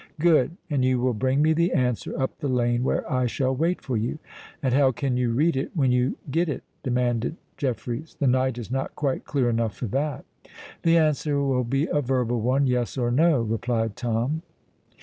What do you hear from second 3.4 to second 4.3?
wait for you."